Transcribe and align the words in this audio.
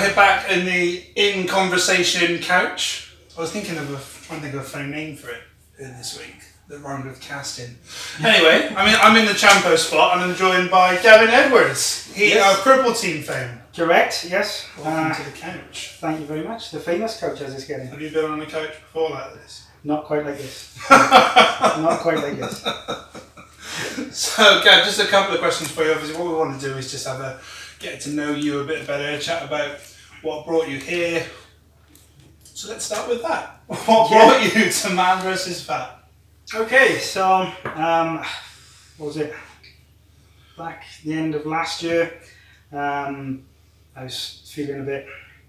here 0.00 0.14
back 0.14 0.50
in 0.50 0.64
the 0.64 1.04
in 1.16 1.46
conversation 1.46 2.38
couch. 2.38 3.14
I 3.36 3.40
was 3.40 3.50
thinking 3.52 3.76
of 3.78 3.90
a, 3.90 4.26
trying 4.26 4.40
to 4.40 4.42
think 4.46 4.54
of 4.54 4.60
a 4.60 4.64
funny 4.64 4.90
name 4.90 5.16
for 5.16 5.30
it 5.30 5.40
this 5.78 6.18
week 6.18 6.36
that 6.68 6.78
rhymed 6.80 7.04
with 7.06 7.20
casting. 7.20 7.76
Anyway, 8.24 8.72
I 8.76 8.84
mean 8.86 8.96
I'm 9.00 9.16
in 9.16 9.24
the 9.26 9.32
Champo 9.32 9.76
spot 9.76 10.14
and 10.16 10.30
I'm 10.30 10.36
joined 10.36 10.70
by 10.70 10.96
Gavin 11.02 11.30
Edwards. 11.30 12.12
He 12.14 12.30
Yes. 12.30 12.58
uh, 12.58 12.62
Purple 12.62 12.92
Team 12.94 13.22
fame. 13.22 13.58
Correct, 13.74 14.26
yes. 14.28 14.68
Welcome 14.76 15.12
Uh, 15.12 15.14
to 15.14 15.22
the 15.30 15.36
couch. 15.36 15.96
thank 15.98 16.20
you 16.20 16.26
very 16.26 16.42
much. 16.46 16.70
The 16.70 16.80
famous 16.80 17.18
couch 17.18 17.40
as 17.40 17.54
it's 17.54 17.64
getting. 17.64 17.86
Have 17.88 18.00
you 18.02 18.10
been 18.10 18.26
on 18.26 18.40
a 18.40 18.46
couch 18.46 18.70
before 18.70 19.10
like 19.10 19.32
this? 19.34 19.64
Not 19.82 20.04
quite 20.04 20.24
like 20.24 20.36
this. 20.38 20.78
Not 20.90 22.00
quite 22.00 22.18
like 22.18 22.38
this. 22.38 22.62
So, 24.12 24.60
Gav, 24.62 24.84
just 24.84 25.00
a 25.00 25.06
couple 25.06 25.34
of 25.34 25.40
questions 25.40 25.70
for 25.70 25.82
you. 25.84 25.92
Obviously, 25.92 26.16
what 26.16 26.28
we 26.28 26.34
want 26.34 26.60
to 26.60 26.66
do 26.68 26.76
is 26.76 26.90
just 26.90 27.06
have 27.06 27.20
a 27.20 27.40
get 27.78 28.00
to 28.02 28.10
know 28.10 28.30
you 28.32 28.60
a 28.60 28.64
bit 28.64 28.86
better, 28.86 29.18
chat 29.18 29.42
about 29.42 29.78
what 30.22 30.46
brought 30.46 30.68
you 30.68 30.78
here. 30.78 31.24
So 32.44 32.68
let's 32.70 32.84
start 32.84 33.08
with 33.08 33.22
that. 33.22 33.60
What 33.68 34.10
Yeah. 34.10 34.26
brought 34.28 34.54
you 34.54 34.70
to 34.70 34.90
Man 34.90 35.22
versus 35.22 35.62
Fat? 35.64 35.98
Okay, 36.54 36.98
so 36.98 37.50
um, 37.74 38.18
what 38.98 39.06
was 39.06 39.16
it? 39.16 39.34
Back 40.58 40.84
the 41.04 41.14
end 41.14 41.34
of 41.34 41.46
last 41.46 41.82
year, 41.82 42.12
um, 42.72 43.44
I 43.96 44.04
was 44.04 44.42
feeling 44.54 44.80
a 44.80 44.84
bit 44.84 45.06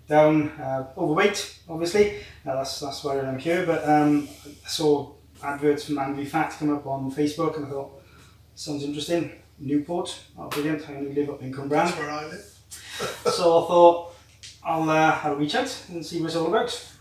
down, 0.08 0.50
uh, 0.52 0.88
overweight. 0.98 1.60
Obviously, 1.68 2.20
uh, 2.48 2.56
that's 2.56 2.80
that's 2.80 3.04
why 3.04 3.20
I'm 3.20 3.38
here. 3.38 3.66
But 3.66 3.88
um, 3.88 4.30
I 4.66 4.70
saw 4.70 5.12
adverts 5.44 5.86
for 5.86 5.92
Man 5.94 6.16
v 6.16 6.24
Fat 6.26 6.56
come 6.58 6.74
up 6.74 6.86
on 6.88 7.12
Facebook, 7.12 7.58
and 7.58 7.66
I 7.66 7.70
thought 7.70 8.02
sounds 8.56 8.84
interesting. 8.84 9.32
Newport, 9.60 10.18
oh 10.38 10.48
brilliant! 10.48 10.90
I 10.90 10.96
only 10.96 11.14
live 11.14 11.30
up 11.30 11.42
in 11.42 11.52
Cwmbran. 11.54 11.70
That's 11.70 11.98
where 11.98 12.10
I 12.10 12.26
live. 12.28 12.46
so 13.34 13.64
I 13.64 13.68
thought 13.68 14.13
I'll, 14.66 14.90
uh, 14.90 15.20
I'll 15.24 15.36
reach 15.36 15.56
out 15.56 15.86
and 15.90 16.06
see 16.06 16.20
what 16.20 16.28
it's 16.28 16.36
all 16.36 16.48
about. 16.48 16.94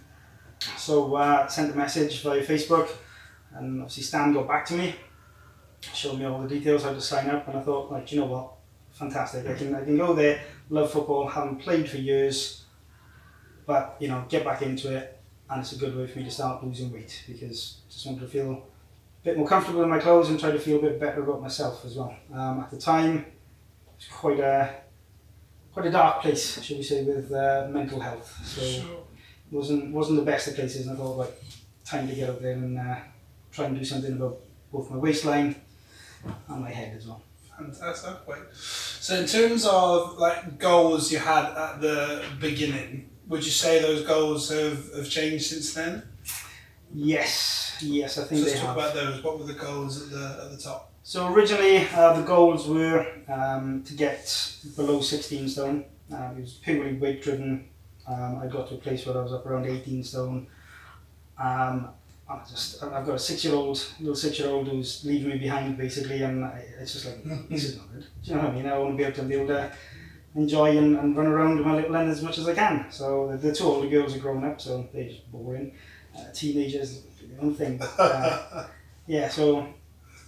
So 0.77 1.15
uh, 1.15 1.47
sent 1.49 1.73
a 1.73 1.77
message 1.77 2.23
via 2.23 2.43
Facebook, 2.45 2.89
and 3.55 3.83
obviously 3.83 4.03
Stan 4.05 4.33
got 4.33 4.47
back 4.49 4.65
to 4.67 4.75
me, 4.75 4.95
showed 5.93 6.19
me 6.19 6.25
all 6.25 6.41
the 6.41 6.49
details 6.49 6.85
how 6.85 6.93
to 6.93 7.01
sign 7.01 7.29
up, 7.31 7.49
and 7.49 7.59
I 7.59 7.61
thought, 7.61 7.91
like, 7.91 8.11
you 8.13 8.21
know 8.21 8.27
what, 8.27 8.53
fantastic! 8.93 9.47
I 9.47 9.55
can 9.55 9.75
I 9.75 9.85
can 9.85 9.97
go 9.97 10.15
there, 10.15 10.41
love 10.71 10.93
football, 10.93 11.27
haven't 11.27 11.57
played 11.57 11.89
for 11.89 11.97
years, 11.97 12.65
but 13.67 13.97
you 13.99 14.09
know, 14.09 14.25
get 14.29 14.45
back 14.45 14.63
into 14.63 14.97
it, 14.97 15.21
and 15.51 15.61
it's 15.61 15.73
a 15.73 15.79
good 15.79 15.97
way 15.97 16.07
for 16.07 16.19
me 16.19 16.25
to 16.27 16.31
start 16.31 16.65
losing 16.65 16.93
weight 16.93 17.25
because 17.27 17.81
I 17.85 17.93
just 17.93 18.07
wanted 18.07 18.21
to 18.21 18.29
feel 18.29 18.53
a 18.53 19.25
bit 19.25 19.37
more 19.37 19.49
comfortable 19.49 19.83
in 19.83 19.89
my 19.89 19.99
clothes 19.99 20.31
and 20.31 20.39
try 20.39 20.53
to 20.53 20.59
feel 20.59 20.79
a 20.79 20.83
bit 20.83 21.01
better 21.01 21.23
about 21.23 21.43
myself 21.43 21.85
as 21.85 21.97
well. 21.97 22.15
Um, 22.33 22.61
at 22.61 22.71
the 22.71 22.79
time, 22.79 23.19
it 23.19 23.97
was 23.97 24.09
quite 24.11 24.41
a 24.41 24.75
quite 25.73 25.87
a 25.87 25.91
dark 25.91 26.23
place, 26.23 26.63
shall 26.63 26.77
we 26.77 26.83
say, 26.83 27.03
with 27.05 27.33
uh, 27.33 27.69
mental 27.71 28.01
health. 28.01 28.29
So 28.45 28.61
Sure. 28.63 28.99
wasn't 29.51 29.93
wasn't 29.93 30.19
the 30.19 30.25
best 30.25 30.49
of 30.49 30.55
places, 30.55 30.87
and 30.87 30.97
I 30.97 30.99
thought, 31.01 31.17
like, 31.17 31.43
time 31.85 32.09
to 32.09 32.15
get 32.15 32.31
out 32.31 32.41
there 32.43 32.53
and 32.53 32.79
uh, 32.79 32.97
try 33.51 33.67
and 33.67 33.79
do 33.79 33.85
something 33.85 34.13
about 34.13 34.39
both 34.73 34.91
my 34.91 34.97
waistline 34.97 35.57
and 36.49 36.61
my 36.63 36.71
head 36.71 36.97
as 36.97 37.07
well. 37.07 37.23
Fantastic. 37.59 38.15
So, 38.55 39.15
in 39.17 39.27
terms 39.27 39.67
of 39.67 40.19
like 40.19 40.59
goals 40.59 41.13
you 41.13 41.19
had 41.19 41.45
at 41.45 41.81
the 41.81 42.25
beginning, 42.41 43.11
would 43.29 43.45
you 43.45 43.51
say 43.51 43.81
those 43.83 44.07
goals 44.07 44.49
have, 44.51 44.93
have 44.97 45.09
changed 45.09 45.47
since 45.47 45.75
then? 45.75 46.03
Yes, 46.95 47.79
yes, 47.81 48.19
I 48.19 48.25
think 48.25 48.43
let's 48.43 48.55
they 48.55 48.59
talk 48.61 48.69
have. 48.69 48.77
about 48.77 48.95
those. 48.95 49.23
What 49.23 49.39
were 49.39 49.47
the 49.47 49.55
goals 49.55 50.03
at 50.03 50.11
the 50.11 50.45
at 50.45 50.51
the 50.51 50.59
top? 50.59 50.91
So 51.03 51.33
originally, 51.33 51.87
uh, 51.95 52.13
the 52.15 52.23
goals 52.23 52.69
were 52.69 53.07
um, 53.29 53.83
to 53.85 53.95
get 53.95 54.55
below 54.77 55.01
16 55.01 55.49
stone. 55.49 55.85
Um, 56.13 56.37
it 56.39 56.43
was 56.43 56.53
purely 56.63 56.95
weight 56.95 57.23
driven. 57.23 57.69
Um, 58.07 58.39
I 58.43 58.47
got 58.47 58.69
to 58.69 58.75
a 58.75 58.79
place 58.79 59.05
where 59.07 59.17
I 59.17 59.23
was 59.23 59.33
up 59.33 59.47
around 59.47 59.67
18 59.67 60.05
stone. 60.05 60.47
Um, 61.39 61.89
I 62.29 62.39
just, 62.49 62.83
I've 62.83 63.05
got 63.05 63.15
a 63.15 63.19
six-year-old, 63.19 63.85
little 64.01 64.15
six-year-old 64.15 64.69
who's 64.69 65.05
leaving 65.05 65.31
me 65.31 65.39
behind 65.39 65.77
basically, 65.77 66.23
and 66.23 66.45
I, 66.45 66.65
it's 66.81 66.93
just 66.93 67.07
like 67.07 67.25
this 67.49 67.65
is 67.65 67.77
not 67.79 67.93
good. 67.93 68.07
Do 68.23 68.31
you 68.31 68.37
know 68.37 68.43
what 68.43 68.51
I 68.51 68.55
mean? 68.55 68.67
I 68.67 68.79
want 68.79 68.93
to 68.93 68.97
be 68.97 69.05
able 69.05 69.17
to 69.17 69.23
be 69.23 69.35
able 69.35 69.47
to 69.49 69.73
enjoy 70.35 70.77
and, 70.79 70.97
and 70.99 71.17
run 71.17 71.27
around 71.27 71.57
with 71.57 71.67
my 71.67 71.75
little 71.75 71.95
end 71.97 72.11
as 72.11 72.23
much 72.23 72.39
as 72.39 72.49
I 72.49 72.55
can. 72.55 72.87
So 72.91 73.29
the, 73.33 73.37
the 73.39 73.55
two 73.55 73.65
older 73.65 73.89
girls 73.89 74.15
are 74.15 74.21
grown 74.21 74.45
up, 74.45 74.61
so 74.61 74.89
they're 74.93 75.09
just 75.09 75.31
boring. 75.33 75.75
Uh, 76.17 76.25
teenagers, 76.33 77.03
one 77.39 77.55
thing. 77.55 77.81
Uh, 77.99 78.67
yeah, 79.07 79.29
so 79.29 79.67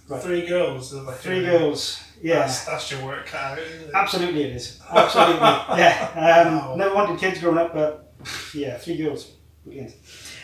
Right. 0.07 0.21
Three 0.21 0.45
girls. 0.45 0.93
Like 0.93 1.17
three 1.17 1.43
girls. 1.43 1.99
Yeah. 2.21 2.39
That's, 2.39 2.65
that's 2.65 2.91
your 2.91 3.03
work 3.05 3.33
out. 3.33 3.57
Absolutely, 3.93 4.43
it 4.43 4.55
is. 4.55 4.79
Absolutely, 4.91 5.35
yeah. 5.41 6.45
Um, 6.45 6.55
Wow. 6.57 6.75
Never 6.75 6.93
wanted 6.95 7.19
kids 7.19 7.39
growing 7.39 7.57
up, 7.57 7.73
but 7.73 8.13
yeah, 8.53 8.77
three 8.77 8.97
girls. 8.97 9.31
Brilliant. 9.63 9.95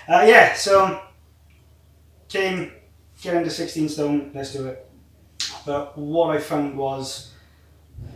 Uh, 0.09 0.23
yeah, 0.27 0.53
so 0.55 0.99
came, 2.27 2.71
get 3.21 3.35
into 3.35 3.49
16 3.51 3.89
stone, 3.89 4.31
let's 4.33 4.53
do 4.53 4.65
it. 4.67 4.89
But 5.65 5.95
what 5.97 6.35
I 6.35 6.39
found 6.39 6.75
was 6.77 7.31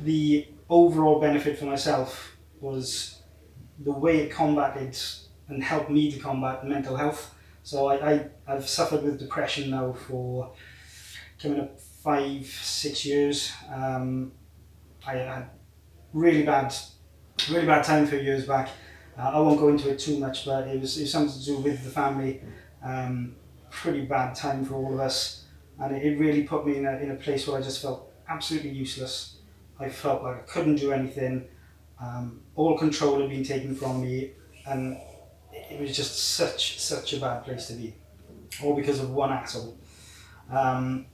the 0.04 0.48
overall 0.68 1.20
benefit 1.20 1.60
for 1.60 1.66
myself 1.66 2.36
was 2.60 3.22
the 3.80 3.92
way 3.92 4.22
it 4.22 4.32
combated 4.32 4.98
and 5.48 5.64
helped 5.64 5.90
me 5.90 6.12
to 6.12 6.20
combat 6.20 6.66
mental 6.66 6.96
health. 6.96 7.34
So 7.64 7.88
I, 7.88 8.12
I, 8.12 8.28
I've 8.48 8.68
suffered 8.68 9.04
with 9.04 9.20
depression 9.20 9.72
now 9.72 9.94
for 9.94 10.54
coming 11.42 11.60
up 11.60 11.80
five, 11.80 12.46
six 12.46 13.06
years. 13.06 13.52
Um, 13.74 14.32
I 15.06 15.14
had 15.14 15.50
really 16.14 16.44
bad, 16.44 16.74
really 17.50 17.66
bad 17.66 17.84
time 17.84 18.04
a 18.04 18.08
few 18.08 18.20
years 18.20 18.46
back. 18.46 18.70
Uh, 19.18 19.30
I 19.30 19.40
won't 19.40 19.60
go 19.60 19.70
into 19.70 19.90
it 19.90 20.00
too 20.00 20.20
much, 20.20 20.46
but 20.46 20.68
it 20.68 20.80
was, 20.80 20.98
it 20.98 21.02
was 21.02 21.12
something 21.12 21.40
to 21.40 21.46
do 21.46 21.58
with 21.58 21.84
the 21.84 21.90
family. 21.90 22.42
Um, 22.84 23.36
pretty 23.70 24.06
bad 24.06 24.36
time 24.36 24.64
for 24.64 24.76
all 24.76 24.94
of 24.94 25.00
us, 25.00 25.46
and 25.80 25.96
it, 25.96 26.06
it 26.06 26.20
really 26.20 26.44
put 26.44 26.66
me 26.66 26.78
in 26.78 26.86
a, 26.86 26.98
in 26.98 27.12
a 27.12 27.16
place 27.16 27.48
where 27.48 27.58
I 27.58 27.62
just 27.62 27.82
felt 27.82 28.12
absolutely 28.30 28.72
useless. 28.72 29.38
I 29.80 29.90
felt 29.90 30.24
like 30.24 30.36
I 30.36 30.42
couldn't 30.42 30.76
do 30.76 30.92
anything. 30.92 31.48
Um, 32.02 32.42
all 32.56 32.78
control 32.78 33.20
had 33.22 33.30
been 33.30 33.44
taken 33.44 33.76
from 33.76 34.02
me, 34.02 34.32
and 34.68 34.98
it 35.70 35.80
was 35.80 35.96
just 35.96 36.36
such 36.36 36.80
such 36.80 37.14
a 37.14 37.20
bad 37.20 37.44
place 37.44 37.68
to 37.68 37.74
be, 37.74 37.94
all 38.64 38.76
because 38.76 39.00
of 39.00 39.12
one 39.12 39.32
asshole. 39.32 39.78
Um, 40.52 41.06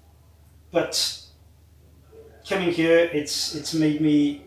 but 0.71 1.21
coming 2.47 2.71
here, 2.71 3.09
it's 3.13 3.55
it's 3.55 3.73
made 3.73 4.01
me 4.01 4.43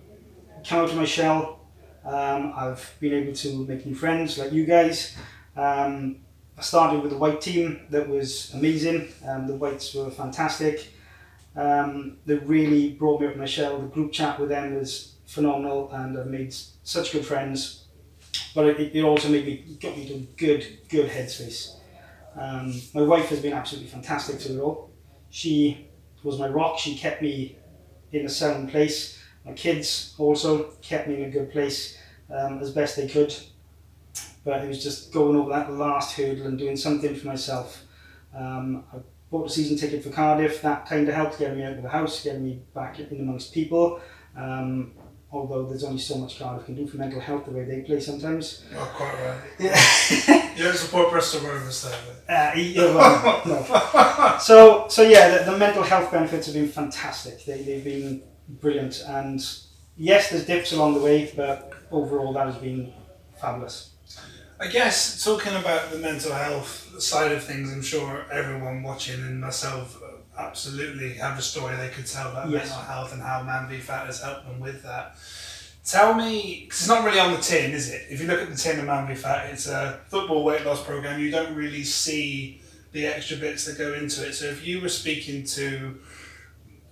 come 0.66 0.80
out 0.80 0.90
of 0.90 0.96
my 0.96 1.04
shell. 1.04 1.60
Um, 2.04 2.52
I've 2.56 2.94
been 3.00 3.14
able 3.14 3.32
to 3.32 3.66
make 3.66 3.86
new 3.86 3.94
friends 3.94 4.38
like 4.38 4.52
you 4.52 4.66
guys. 4.66 5.16
Um, 5.56 6.16
I 6.56 6.62
started 6.62 7.02
with 7.02 7.12
a 7.12 7.18
white 7.18 7.40
team 7.40 7.86
that 7.90 8.08
was 8.08 8.52
amazing. 8.54 9.08
Um, 9.26 9.46
the 9.46 9.54
whites 9.54 9.94
were 9.94 10.10
fantastic. 10.10 10.88
Um, 11.56 12.18
they 12.26 12.34
really 12.34 12.92
brought 12.92 13.20
me 13.20 13.26
of 13.28 13.36
my 13.36 13.44
shell. 13.44 13.78
The 13.78 13.86
group 13.86 14.12
chat 14.12 14.38
with 14.38 14.50
them 14.50 14.74
was 14.74 15.14
phenomenal, 15.26 15.90
and 15.92 16.18
I've 16.18 16.26
made 16.26 16.54
such 16.82 17.12
good 17.12 17.24
friends. 17.24 17.83
But 18.54 18.66
it, 18.66 18.94
it 18.94 19.02
also 19.02 19.28
made 19.28 19.46
me 19.46 19.76
got 19.80 19.96
me 19.96 20.06
to 20.08 20.14
a 20.14 20.18
good 20.36 20.78
good 20.88 21.10
headspace. 21.10 21.76
Um, 22.36 22.80
my 22.94 23.02
wife 23.02 23.28
has 23.28 23.40
been 23.40 23.52
absolutely 23.52 23.90
fantastic 23.90 24.40
through 24.40 24.56
it 24.56 24.60
all. 24.60 24.90
She 25.30 25.88
was 26.22 26.38
my 26.38 26.48
rock. 26.48 26.78
She 26.78 26.96
kept 26.96 27.22
me 27.22 27.56
in 28.12 28.26
a 28.26 28.28
sound 28.28 28.70
place. 28.70 29.18
My 29.44 29.52
kids 29.52 30.14
also 30.18 30.70
kept 30.80 31.08
me 31.08 31.16
in 31.16 31.24
a 31.24 31.30
good 31.30 31.50
place 31.52 31.98
um, 32.30 32.58
as 32.60 32.70
best 32.70 32.96
they 32.96 33.08
could. 33.08 33.34
But 34.44 34.64
it 34.64 34.68
was 34.68 34.82
just 34.82 35.12
going 35.12 35.36
over 35.36 35.50
that 35.50 35.72
last 35.72 36.16
hurdle 36.16 36.46
and 36.46 36.58
doing 36.58 36.76
something 36.76 37.14
for 37.14 37.26
myself. 37.26 37.84
Um, 38.36 38.84
I 38.92 38.98
bought 39.30 39.46
a 39.46 39.50
season 39.50 39.76
ticket 39.76 40.02
for 40.02 40.10
Cardiff. 40.10 40.62
That 40.62 40.86
kind 40.86 41.08
of 41.08 41.14
helped 41.14 41.38
getting 41.38 41.58
me 41.58 41.64
out 41.64 41.72
of 41.72 41.82
the 41.82 41.88
house, 41.88 42.22
getting 42.22 42.44
me 42.44 42.60
back 42.74 42.98
in 43.00 43.20
amongst 43.20 43.52
people. 43.52 44.00
Um, 44.36 44.92
although 45.34 45.66
there's 45.66 45.84
only 45.84 45.98
so 46.00 46.16
much 46.16 46.38
Cardiff 46.38 46.66
can 46.66 46.74
do 46.74 46.86
for 46.86 46.96
mental 46.96 47.20
health 47.20 47.44
the 47.44 47.50
way 47.50 47.64
they 47.64 47.80
play 47.82 48.00
sometimes. 48.00 48.64
Oh, 48.74 48.94
quite 48.96 49.14
right. 49.14 49.40
Yeah. 49.58 50.54
You 50.56 50.64
don't 50.64 50.76
support 50.76 51.10
Bristol 51.10 51.40
Rovers, 51.40 51.82
though. 51.82 52.32
Uh, 52.32 52.52
yeah, 52.54 52.94
well, 52.94 53.42
no. 53.44 54.38
So, 54.38 54.86
so 54.88 55.02
yeah, 55.02 55.38
the, 55.38 55.50
the 55.50 55.58
mental 55.58 55.82
health 55.82 56.12
benefits 56.12 56.46
have 56.46 56.54
been 56.54 56.68
fantastic. 56.68 57.44
They, 57.44 57.62
they've 57.62 57.84
been 57.84 58.22
brilliant. 58.48 59.02
And 59.06 59.44
yes, 59.96 60.30
there's 60.30 60.46
dips 60.46 60.72
along 60.72 60.94
the 60.94 61.00
way, 61.00 61.32
but 61.34 61.72
overall 61.90 62.32
that 62.34 62.46
has 62.46 62.56
been 62.56 62.92
fabulous. 63.40 63.90
I 64.60 64.68
guess 64.68 65.24
talking 65.24 65.54
about 65.54 65.90
the 65.90 65.98
mental 65.98 66.32
health 66.32 67.00
side 67.00 67.32
of 67.32 67.42
things, 67.42 67.72
I'm 67.72 67.82
sure 67.82 68.24
everyone 68.30 68.84
watching 68.84 69.20
and 69.20 69.40
myself 69.40 70.00
absolutely 70.38 71.14
have 71.14 71.38
a 71.38 71.42
story 71.42 71.76
they 71.76 71.88
could 71.88 72.06
tell 72.06 72.30
about 72.30 72.50
Yes. 72.50 72.68
mental 72.68 72.82
health 72.84 73.12
and 73.12 73.22
how 73.22 73.42
Man 73.42 73.68
v 73.68 73.78
Fat 73.78 74.06
has 74.06 74.20
helped 74.22 74.46
them 74.46 74.60
with 74.60 74.82
that. 74.82 75.16
Tell 75.84 76.14
me, 76.14 76.62
because 76.64 76.80
it's 76.80 76.88
not 76.88 77.04
really 77.04 77.20
on 77.20 77.32
the 77.32 77.38
tin, 77.40 77.72
is 77.72 77.90
it? 77.90 78.06
If 78.08 78.20
you 78.20 78.26
look 78.26 78.40
at 78.40 78.50
the 78.50 78.56
tin 78.56 78.80
of 78.80 78.86
Man 78.86 79.06
v 79.06 79.14
Fat, 79.14 79.50
it's 79.52 79.66
a 79.66 80.00
football 80.08 80.42
weight 80.44 80.64
loss 80.64 80.82
program. 80.82 81.20
You 81.20 81.30
don't 81.30 81.54
really 81.54 81.84
see 81.84 82.62
the 82.92 83.06
extra 83.06 83.36
bits 83.36 83.64
that 83.66 83.76
go 83.76 83.92
into 83.92 84.26
it. 84.26 84.34
So 84.34 84.46
if 84.46 84.66
you 84.66 84.80
were 84.80 84.88
speaking 84.88 85.44
to 85.44 85.98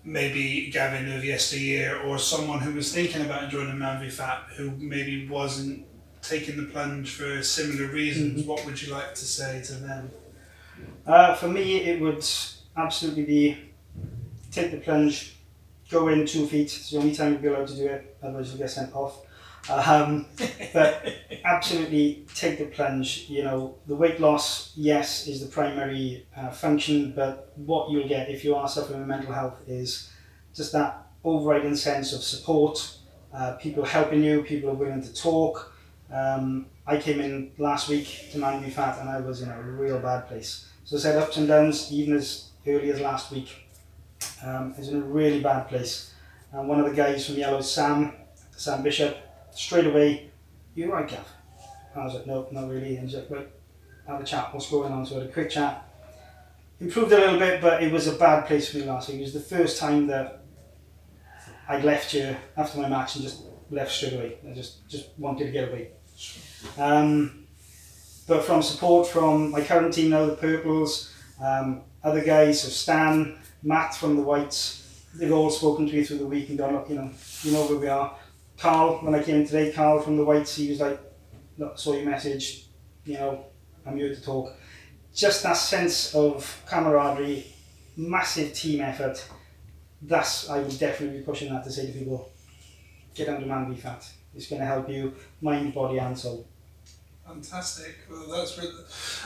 maybe 0.05 0.69
Gavin 0.71 1.11
of 1.13 1.25
yesteryear 1.25 2.01
or 2.03 2.19
someone 2.19 2.59
who 2.59 2.75
was 2.75 2.93
thinking 2.93 3.23
about 3.23 3.51
joining 3.51 3.79
Man 3.79 4.01
v 4.03 4.09
Fat 4.11 4.43
who 4.57 4.71
maybe 4.73 5.29
wasn't 5.29 5.87
taking 6.21 6.57
the 6.57 6.65
plunge 6.65 7.11
for 7.11 7.43
similar 7.43 7.91
reasons, 7.93 8.45
what 8.45 8.65
would 8.67 8.81
you 8.81 8.93
like 8.93 9.15
to 9.15 9.25
say 9.25 9.63
to 9.65 9.73
them? 9.75 10.11
Uh, 11.07 11.35
for 11.35 11.49
me, 11.49 11.79
it 11.79 12.01
would 12.01 12.25
absolutely 12.77 13.25
be 13.25 13.59
take 14.51 14.71
the 14.71 14.79
plunge, 14.79 15.37
go 15.91 16.09
in 16.09 16.27
two 16.27 16.47
feet. 16.47 16.65
It's 16.65 16.91
the 16.91 16.99
only 16.99 17.15
time 17.15 17.33
you'll 17.33 17.43
be 17.43 17.49
allowed 17.49 17.69
to 17.69 17.77
do 17.77 17.87
it, 17.87 18.17
otherwise 18.23 18.51
you'll 18.51 18.59
get 18.59 18.71
sent 18.71 18.95
off. 18.95 19.25
Um, 19.71 20.27
but 20.73 21.15
absolutely 21.45 22.27
take 22.35 22.59
the 22.59 22.67
plunge. 22.67 23.27
You 23.29 23.45
know, 23.45 23.77
the 23.87 23.95
weight 23.95 24.21
loss, 24.21 24.73
yes, 24.77 25.27
is 25.27 25.41
the 25.41 25.47
primary 25.47 26.27
uh, 26.37 26.51
function, 26.51 27.13
but 27.15 27.53
what 27.57 27.91
you'll 27.91 28.09
get 28.09 28.29
if 28.29 28.45
you 28.45 28.55
are 28.55 28.69
suffering 28.69 29.01
with 29.01 29.09
mental 29.09 29.33
health 29.33 29.61
is 29.67 30.11
just 30.55 30.73
that 30.73 31.07
overriding 31.25 31.77
sense 31.77 32.13
of 32.13 32.23
support, 32.23 32.97
uh, 33.33 33.53
people 33.53 33.85
helping 33.85 34.23
you, 34.23 34.43
people 34.43 34.71
are 34.71 34.75
willing 34.75 35.03
to 35.03 35.15
talk. 35.15 35.73
Um, 36.13 36.67
I 36.87 36.99
came 36.99 37.21
in 37.21 37.53
last 37.59 37.89
week 37.89 38.29
to 38.33 38.39
Man 38.39 38.69
Fat 38.71 38.99
and 38.99 39.09
I 39.09 39.21
was 39.21 39.41
in 39.43 39.49
a 39.49 39.63
real 39.63 40.01
bad 40.01 40.27
place. 40.27 40.69
So 40.85 40.97
I 40.97 41.01
said 41.01 41.17
ups 41.17 41.37
and 41.37 41.47
downs, 41.47 41.93
even 41.93 42.17
as 42.17 42.51
early 42.67 42.91
as 42.91 43.01
last 43.01 43.31
week. 43.31 43.69
Um, 44.45 44.75
in 44.79 44.97
a 44.97 45.01
really 45.01 45.41
bad 45.41 45.69
place. 45.69 46.15
And 46.53 46.69
one 46.69 46.81
of 46.81 46.89
the 46.89 46.95
guys 46.95 47.27
from 47.27 47.37
Yellow, 47.37 47.61
Sam, 47.61 48.13
Sam 48.57 48.83
Bishop, 48.83 49.17
straight 49.53 49.87
away, 49.87 50.31
you 50.75 50.93
right, 50.93 51.09
Gav? 51.09 51.27
I 51.95 52.05
was 52.05 52.15
like, 52.15 52.27
no, 52.27 52.49
not 52.51 52.69
really. 52.69 52.97
And 52.97 53.09
he's 53.09 53.17
like, 53.17 53.31
right, 53.31 53.49
have 54.07 54.21
a 54.21 54.25
chat, 54.25 54.53
what's 54.53 54.71
going 54.71 54.93
on? 54.93 55.07
So 55.07 55.17
I 55.17 55.21
had 55.21 55.29
a 55.29 55.33
quick 55.33 55.51
chat. 55.51 55.89
Improved 56.81 57.13
a 57.13 57.19
little 57.19 57.39
bit, 57.39 57.61
but 57.61 57.83
it 57.83 57.93
was 57.93 58.07
a 58.07 58.13
bad 58.13 58.47
place 58.47 58.71
for 58.71 58.79
me 58.79 58.85
last 58.85 59.09
week. 59.09 59.19
It 59.19 59.23
was 59.23 59.35
the 59.35 59.41
first 59.41 59.79
time 59.79 60.07
that 60.09 60.45
I'd 61.69 61.85
left 61.85 62.11
here 62.11 62.37
after 62.57 62.81
my 62.81 62.89
match 62.89 63.15
and 63.15 63.25
just 63.25 63.43
left 63.71 63.93
straight 63.93 64.15
away. 64.15 64.39
I 64.49 64.53
just, 64.53 64.89
just 64.89 65.11
wanted 65.19 65.47
to 65.47 65.53
get 65.53 65.69
away. 65.69 65.91
Um, 66.79 67.47
but 68.27 68.45
from 68.45 68.63
support 68.63 69.07
from 69.07 69.51
my 69.51 69.63
current 69.63 69.95
team 69.95 70.11
now, 70.11 70.27
the 70.27 70.37
Purples, 70.37 71.13
um, 71.43 71.83
other 72.05 72.23
guys, 72.25 72.63
so 72.63 72.69
Stan, 72.69 73.39
Matt 73.63 73.95
from 73.95 74.17
the 74.17 74.23
Whites, 74.23 75.07
they've 75.15 75.33
all 75.33 75.51
spoken 75.51 75.87
to 75.87 75.93
me 75.93 76.05
through 76.05 76.19
the 76.19 76.27
week 76.27 76.49
and 76.49 76.59
gone, 76.59 76.75
look, 76.75 76.89
you 76.89 76.97
know, 76.97 77.11
you 77.43 77.53
know 77.53 77.67
where 77.67 77.79
we 77.79 77.89
are. 77.89 78.17
Carl, 78.59 78.99
when 78.99 79.15
I 79.15 79.23
came 79.23 79.37
in 79.37 79.47
today, 79.47 79.73
Carl 79.73 80.01
from 80.01 80.17
the 80.17 80.25
Whites, 80.25 80.57
he 80.57 80.71
was 80.71 80.81
like, 80.81 81.01
look, 81.59 81.79
saw 81.79 81.95
your 81.95 82.09
message, 82.09 82.67
you 83.05 83.15
know, 83.15 83.47
I'm 83.87 83.97
here 83.97 84.15
to 84.15 84.23
talk. 84.23 84.53
Just 85.15 85.43
that 85.43 85.57
sense 85.57 86.15
of 86.15 86.63
camaraderie, 86.67 87.47
massive 87.97 88.55
team 88.55 88.81
effort. 88.81 89.25
That's 90.01 90.49
I 90.49 90.59
would 90.61 90.79
definitely 90.79 91.19
be 91.19 91.25
pushing 91.25 91.53
that 91.53 91.65
to 91.65 91.71
say 91.71 91.87
to 91.87 91.93
people, 91.93 92.31
get 93.15 93.27
to 93.27 93.47
Man 93.47 93.73
v 93.73 93.81
Fat. 93.81 94.11
It's 94.35 94.49
going 94.49 94.61
to 94.61 94.67
help 94.67 94.89
you 94.89 95.15
mind, 95.41 95.75
body, 95.75 95.99
and 95.99 96.19
soul. 96.19 96.49
Fantastic. 97.33 97.97
Well, 98.11 98.27
that's 98.29 98.59
really, 98.59 98.75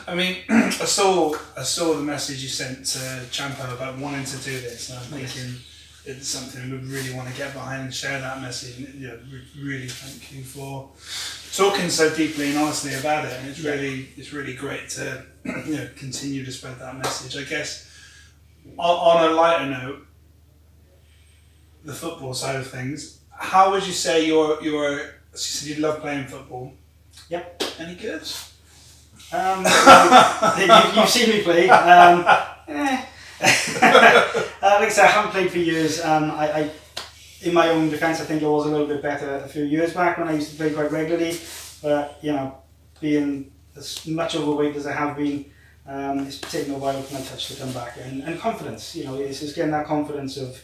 I 0.06 0.14
mean, 0.14 0.36
I 0.48 0.70
saw 0.70 1.34
I 1.56 1.62
saw 1.64 1.94
the 1.94 2.02
message 2.02 2.40
you 2.40 2.48
sent 2.48 2.86
to 2.86 2.98
Champo 3.30 3.74
about 3.74 3.98
wanting 3.98 4.24
to 4.24 4.36
do 4.36 4.60
this, 4.60 4.90
and 4.90 4.98
I'm 5.00 5.04
thinking 5.06 5.56
it's 6.04 6.28
something 6.28 6.70
we 6.70 6.76
really 6.88 7.12
want 7.14 7.28
to 7.28 7.36
get 7.36 7.52
behind 7.52 7.82
and 7.82 7.92
share 7.92 8.20
that 8.20 8.40
message. 8.40 8.78
And, 8.78 9.00
yeah, 9.00 9.16
really 9.60 9.88
thank 9.88 10.32
you 10.32 10.44
for 10.44 10.90
talking 11.52 11.90
so 11.90 12.14
deeply 12.14 12.50
and 12.50 12.58
honestly 12.58 12.94
about 12.94 13.24
it. 13.24 13.32
And 13.32 13.48
it's 13.48 13.58
really 13.58 14.10
it's 14.16 14.32
really 14.32 14.54
great 14.54 14.88
to 14.90 15.24
you 15.44 15.76
know 15.76 15.88
continue 15.96 16.44
to 16.44 16.52
spread 16.52 16.78
that 16.78 16.96
message. 16.96 17.36
I 17.36 17.48
guess 17.48 17.90
on, 18.78 19.24
on 19.24 19.32
a 19.32 19.34
lighter 19.34 19.66
note, 19.68 20.06
the 21.84 21.92
football 21.92 22.34
side 22.34 22.54
of 22.54 22.68
things. 22.68 23.20
How 23.30 23.72
would 23.72 23.84
you 23.84 23.92
say 23.92 24.26
your 24.26 24.62
your 24.62 24.90
you 24.92 25.08
said 25.32 25.76
you 25.76 25.82
love 25.82 26.00
playing 26.00 26.28
football? 26.28 26.72
Yep. 27.28 27.62
Any 27.78 27.94
good? 27.94 28.22
Um, 29.32 29.64
you, 30.58 31.00
you've 31.00 31.08
seen 31.08 31.30
me 31.30 31.42
play. 31.42 31.68
Um, 31.68 32.24
eh. 32.68 33.04
uh, 33.42 34.78
like 34.80 34.88
I 34.88 34.88
said, 34.88 35.04
I 35.04 35.08
haven't 35.08 35.32
played 35.32 35.50
for 35.50 35.58
years. 35.58 36.02
Um, 36.02 36.30
I, 36.30 36.52
I, 36.52 36.70
in 37.42 37.52
my 37.52 37.68
own 37.68 37.90
defence, 37.90 38.20
I 38.20 38.24
think 38.24 38.42
I 38.42 38.46
was 38.46 38.66
a 38.66 38.70
little 38.70 38.86
bit 38.86 39.02
better 39.02 39.36
a 39.36 39.48
few 39.48 39.64
years 39.64 39.92
back 39.92 40.18
when 40.18 40.28
I 40.28 40.32
used 40.32 40.52
to 40.52 40.56
play 40.56 40.72
quite 40.72 40.90
regularly. 40.90 41.38
But 41.82 42.18
you 42.22 42.32
know, 42.32 42.58
being 43.00 43.52
as 43.76 44.06
much 44.06 44.36
overweight 44.36 44.76
as 44.76 44.86
I 44.86 44.92
have 44.92 45.16
been, 45.16 45.44
um, 45.86 46.20
it's 46.20 46.40
taken 46.40 46.74
a 46.74 46.78
while 46.78 47.00
for 47.02 47.14
my 47.14 47.20
touch 47.20 47.48
to 47.48 47.56
come 47.56 47.72
back. 47.72 47.98
And, 48.02 48.22
and 48.22 48.40
confidence, 48.40 48.94
you 48.94 49.04
know, 49.04 49.16
it's 49.16 49.40
just 49.40 49.54
getting 49.54 49.72
that 49.72 49.86
confidence 49.86 50.36
of 50.36 50.62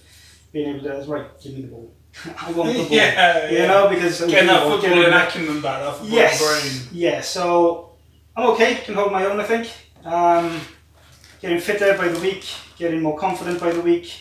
being 0.52 0.76
able 0.76 0.84
to, 0.84 1.10
right, 1.10 1.26
give 1.40 1.54
me 1.54 1.62
the 1.62 1.68
ball. 1.68 1.94
I 2.40 2.52
want 2.52 2.72
the 2.72 2.78
ball. 2.78 2.88
yeah, 2.90 3.50
You 3.50 3.66
know, 3.66 3.88
because 3.88 4.20
Getting 4.20 4.46
that 4.48 4.64
you 4.64 4.70
know, 4.70 4.78
footballing 4.78 5.26
acumen 5.28 5.60
back, 5.60 5.80
that 5.82 5.94
footballing 5.94 6.10
Yes. 6.12 6.40
brain. 6.42 6.88
Yeah, 6.92 7.20
so 7.20 7.92
I'm 8.36 8.50
okay, 8.50 8.76
can 8.76 8.94
hold 8.94 9.12
my 9.12 9.24
own, 9.24 9.40
I 9.40 9.44
think. 9.44 9.68
Um, 10.04 10.60
getting 11.40 11.58
fitter 11.60 11.96
by 11.96 12.08
the 12.08 12.20
week, 12.20 12.44
getting 12.78 13.00
more 13.02 13.18
confident 13.18 13.60
by 13.60 13.72
the 13.72 13.80
week. 13.80 14.12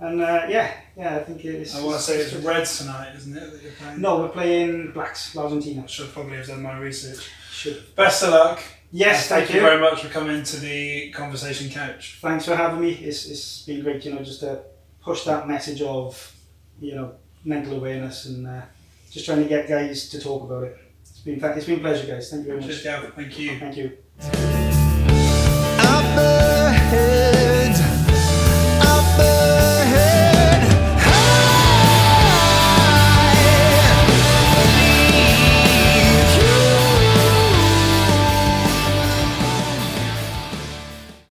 And 0.00 0.20
uh, 0.20 0.46
yeah, 0.48 0.72
yeah, 0.96 1.16
I 1.16 1.18
think 1.20 1.44
it's. 1.44 1.74
I 1.76 1.82
want 1.82 1.96
to 1.96 2.02
say 2.02 2.16
it's 2.18 2.34
Reds 2.34 2.78
tonight, 2.78 3.14
isn't 3.16 3.36
it, 3.36 3.52
that 3.52 3.62
you're 3.62 3.72
playing? 3.72 4.00
No, 4.00 4.18
we're 4.20 4.28
playing 4.28 4.92
Blacks, 4.92 5.36
Argentina. 5.36 5.82
I 5.82 5.86
should 5.86 6.12
probably 6.12 6.36
have 6.36 6.46
done 6.46 6.62
my 6.62 6.76
research. 6.78 7.28
Should. 7.50 7.94
Best 7.94 8.22
of 8.24 8.30
luck. 8.30 8.60
Yes, 8.90 9.28
thank, 9.28 9.46
thank 9.46 9.54
you 9.54 9.60
you. 9.60 9.66
very 9.66 9.80
much 9.80 10.02
for 10.02 10.08
coming 10.08 10.42
to 10.42 10.56
the 10.60 11.10
conversation 11.10 11.68
couch. 11.70 12.18
Thanks 12.20 12.44
for 12.44 12.54
having 12.54 12.80
me. 12.80 12.92
It's, 12.92 13.26
it's 13.26 13.62
been 13.62 13.82
great, 13.82 14.04
you 14.04 14.14
know, 14.14 14.22
just 14.22 14.40
to 14.40 14.62
push 15.02 15.24
that 15.24 15.48
message 15.48 15.80
of, 15.82 16.32
you 16.80 16.94
know, 16.94 17.14
mental 17.44 17.76
awareness 17.76 18.26
and 18.26 18.46
uh, 18.46 18.62
just 19.10 19.26
trying 19.26 19.42
to 19.42 19.48
get 19.48 19.68
guys 19.68 20.08
to 20.10 20.20
talk 20.20 20.42
about 20.44 20.64
it. 20.64 20.78
It's 21.02 21.20
been, 21.20 21.42
it's 21.42 21.66
been 21.66 21.78
a 21.78 21.80
pleasure, 21.80 22.06
guys. 22.06 22.30
Thank 22.30 22.46
you 22.46 22.48
very 22.48 22.60
much. 22.60 22.82
Cheers. 22.82 23.12
Thank 23.14 23.38
you. 23.38 23.58
Thank 23.58 23.76
you. 23.76 24.63